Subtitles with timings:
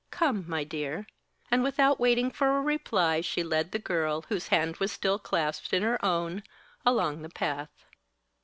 [0.09, 1.05] Come, my dear,"
[1.51, 5.73] and without waiting for a reply she led the girl, whose hand was still clasped
[5.73, 6.41] in her own,
[6.83, 7.85] along the path.